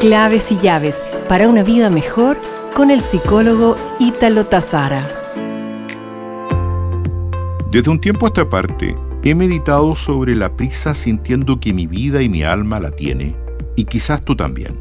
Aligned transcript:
Claves 0.00 0.50
y 0.50 0.56
llaves 0.56 1.04
para 1.28 1.46
una 1.46 1.62
vida 1.62 1.90
mejor 1.90 2.40
con 2.74 2.90
el 2.90 3.02
psicólogo 3.02 3.76
Ítalo 3.98 4.46
Tazara. 4.46 5.06
Desde 7.70 7.90
un 7.90 8.00
tiempo 8.00 8.24
a 8.24 8.28
esta 8.28 8.48
parte, 8.48 8.96
he 9.22 9.34
meditado 9.34 9.94
sobre 9.94 10.34
la 10.34 10.56
prisa 10.56 10.94
sintiendo 10.94 11.60
que 11.60 11.74
mi 11.74 11.86
vida 11.86 12.22
y 12.22 12.30
mi 12.30 12.42
alma 12.42 12.80
la 12.80 12.92
tiene, 12.92 13.36
y 13.76 13.84
quizás 13.84 14.24
tú 14.24 14.34
también. 14.34 14.80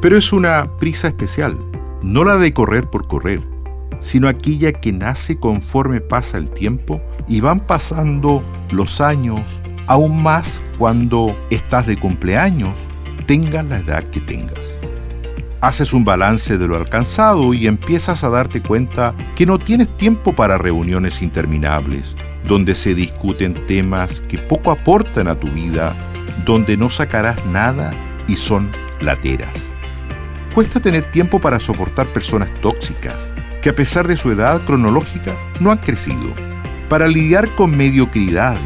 Pero 0.00 0.16
es 0.16 0.32
una 0.32 0.78
prisa 0.78 1.08
especial, 1.08 1.58
no 2.02 2.24
la 2.24 2.38
de 2.38 2.54
correr 2.54 2.88
por 2.88 3.06
correr, 3.06 3.42
sino 4.00 4.28
aquella 4.28 4.72
que 4.72 4.92
nace 4.92 5.38
conforme 5.38 6.00
pasa 6.00 6.38
el 6.38 6.48
tiempo 6.48 7.02
y 7.28 7.40
van 7.42 7.66
pasando 7.66 8.42
los 8.70 9.02
años, 9.02 9.42
aún 9.88 10.22
más 10.22 10.58
cuando 10.78 11.36
estás 11.50 11.86
de 11.86 11.98
cumpleaños, 11.98 12.78
tengas 13.32 13.64
la 13.64 13.78
edad 13.78 14.04
que 14.10 14.20
tengas. 14.20 14.60
Haces 15.62 15.94
un 15.94 16.04
balance 16.04 16.58
de 16.58 16.68
lo 16.68 16.76
alcanzado 16.76 17.54
y 17.54 17.66
empiezas 17.66 18.24
a 18.24 18.28
darte 18.28 18.60
cuenta 18.60 19.14
que 19.34 19.46
no 19.46 19.58
tienes 19.58 19.96
tiempo 19.96 20.34
para 20.34 20.58
reuniones 20.58 21.22
interminables, 21.22 22.14
donde 22.46 22.74
se 22.74 22.94
discuten 22.94 23.54
temas 23.66 24.20
que 24.28 24.36
poco 24.36 24.70
aportan 24.70 25.28
a 25.28 25.34
tu 25.34 25.48
vida, 25.48 25.96
donde 26.44 26.76
no 26.76 26.90
sacarás 26.90 27.42
nada 27.46 27.94
y 28.28 28.36
son 28.36 28.70
lateras. 29.00 29.54
Cuesta 30.54 30.78
tener 30.78 31.10
tiempo 31.10 31.40
para 31.40 31.58
soportar 31.58 32.12
personas 32.12 32.52
tóxicas, 32.60 33.32
que 33.62 33.70
a 33.70 33.74
pesar 33.74 34.06
de 34.06 34.18
su 34.18 34.30
edad 34.30 34.62
cronológica 34.66 35.34
no 35.58 35.72
han 35.72 35.78
crecido, 35.78 36.34
para 36.90 37.08
lidiar 37.08 37.54
con 37.54 37.74
mediocridades, 37.74 38.60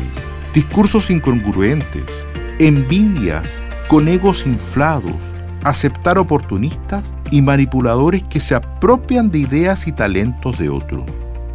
discursos 0.53 1.09
incongruentes, 1.09 2.07
envidias, 2.59 3.63
con 3.89 4.09
egos 4.09 4.45
inflados, 4.47 5.15
aceptar 5.63 6.19
oportunistas 6.19 7.15
y 7.31 7.43
manipuladores 7.43 8.23
que 8.25 8.41
se 8.41 8.55
apropian 8.55 9.31
de 9.31 9.39
ideas 9.39 9.87
y 9.87 9.93
talentos 9.93 10.59
de 10.59 10.69
otros. 10.69 11.05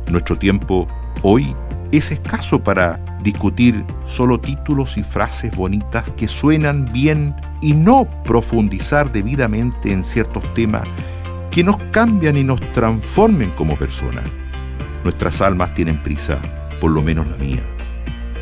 Nuestro 0.09 0.37
tiempo 0.37 0.87
hoy 1.23 1.55
es 1.91 2.11
escaso 2.11 2.63
para 2.63 2.99
discutir 3.21 3.83
solo 4.05 4.39
títulos 4.39 4.97
y 4.97 5.03
frases 5.03 5.55
bonitas 5.55 6.09
que 6.13 6.27
suenan 6.27 6.89
bien 6.91 7.35
y 7.61 7.73
no 7.73 8.07
profundizar 8.23 9.11
debidamente 9.11 9.91
en 9.91 10.03
ciertos 10.03 10.43
temas 10.53 10.83
que 11.51 11.63
nos 11.63 11.77
cambian 11.91 12.37
y 12.37 12.43
nos 12.43 12.61
transformen 12.71 13.51
como 13.51 13.77
personas. 13.77 14.23
Nuestras 15.03 15.41
almas 15.41 15.73
tienen 15.73 16.01
prisa, 16.01 16.39
por 16.79 16.91
lo 16.91 17.01
menos 17.01 17.27
la 17.27 17.37
mía. 17.37 17.63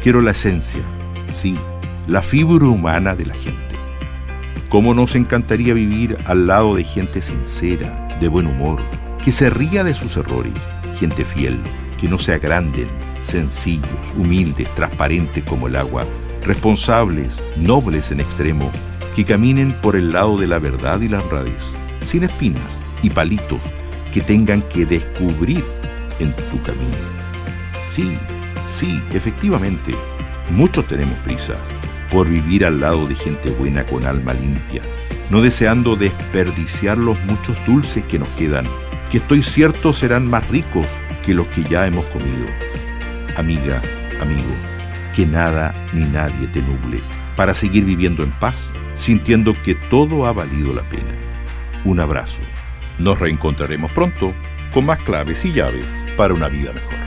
Quiero 0.04 0.22
la 0.22 0.32
esencia, 0.32 0.82
sí, 1.34 1.58
la 2.08 2.22
fibra 2.22 2.68
humana 2.68 3.16
de 3.16 3.26
la 3.26 3.34
gente. 3.34 3.69
¿Cómo 4.70 4.94
nos 4.94 5.16
encantaría 5.16 5.74
vivir 5.74 6.16
al 6.26 6.46
lado 6.46 6.76
de 6.76 6.84
gente 6.84 7.22
sincera, 7.22 8.08
de 8.20 8.28
buen 8.28 8.46
humor, 8.46 8.80
que 9.24 9.32
se 9.32 9.50
ría 9.50 9.84
de 9.84 9.96
sus 9.96 10.16
errores, 10.16 10.54
gente 11.00 11.26
fiel, 11.26 11.60
que 12.00 12.08
no 12.08 12.20
se 12.20 12.34
agranden, 12.34 12.88
sencillos, 13.20 14.14
humildes, 14.16 14.68
transparentes 14.76 15.44
como 15.44 15.68
el 15.68 15.76
agua, 15.76 16.06
responsables, 16.44 17.42
nobles 17.58 18.12
en 18.12 18.20
extremo, 18.20 18.72
que 19.16 19.26
caminen 19.26 19.74
por 19.82 19.96
el 19.96 20.12
lado 20.12 20.38
de 20.38 20.46
la 20.46 20.60
verdad 20.60 21.02
y 21.02 21.10
la 21.10 21.22
honradez, 21.22 21.74
sin 22.06 22.24
espinas 22.24 22.62
y 23.02 23.10
palitos 23.10 23.62
que 24.12 24.22
tengan 24.22 24.62
que 24.70 24.86
descubrir 24.86 25.66
en 26.20 26.32
tu 26.52 26.62
camino. 26.62 26.96
Sí, 27.90 28.20
sí, 28.72 29.02
efectivamente, 29.14 29.96
muchos 30.52 30.86
tenemos 30.86 31.18
prisa 31.24 31.56
por 32.10 32.28
vivir 32.28 32.66
al 32.66 32.80
lado 32.80 33.08
de 33.08 33.16
gente 33.16 33.50
buena 33.50 33.86
con 33.86 34.06
alma 34.06 34.34
limpia, 34.34 34.82
no 35.30 35.42
deseando 35.42 35.96
desperdiciar 35.96 36.98
los 36.98 37.20
muchos 37.26 37.58
dulces 37.66 38.06
que 38.06 38.20
nos 38.20 38.30
quedan, 38.30 38.68
que 39.10 39.18
estoy 39.18 39.44
cierto 39.44 39.94
serán 39.94 40.28
más 40.28 40.48
ricos 40.50 40.88
que 41.24 41.34
los 41.34 41.48
que 41.48 41.64
ya 41.64 41.86
hemos 41.88 42.06
comido. 42.06 42.48
Amiga, 43.38 43.82
amigo, 44.22 44.54
que 45.16 45.26
nada 45.26 45.74
ni 45.94 46.06
nadie 46.06 46.48
te 46.48 46.62
nuble, 46.62 47.02
para 47.36 47.54
seguir 47.54 47.86
viviendo 47.86 48.24
en 48.24 48.32
paz, 48.40 48.72
sintiendo 48.96 49.56
que 49.64 49.76
todo 49.76 50.26
ha 50.26 50.34
valido 50.34 50.74
la 50.74 50.88
pena. 50.90 51.14
Un 51.86 52.00
abrazo. 52.00 52.42
Nos 52.98 53.18
reencontraremos 53.18 53.92
pronto 53.92 54.34
con 54.74 54.86
más 54.86 55.00
claves 55.00 55.46
y 55.46 55.54
llaves 55.54 55.86
para 56.18 56.34
una 56.34 56.50
vida 56.50 56.74
mejor. 56.74 56.99